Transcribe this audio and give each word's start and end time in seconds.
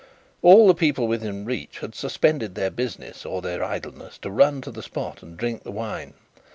All 0.41 0.65
the 0.67 0.73
people 0.73 1.07
within 1.07 1.45
reach 1.45 1.77
had 1.77 1.93
suspended 1.93 2.55
their 2.55 2.71
business, 2.71 3.23
or 3.23 3.39
their 3.39 3.63
idleness, 3.63 4.17
to 4.23 4.31
run 4.31 4.59
to 4.61 4.71
the 4.71 4.81
spot 4.81 5.21
and 5.21 5.37
drink 5.37 5.61
the 5.61 5.69
wine. 5.71 6.15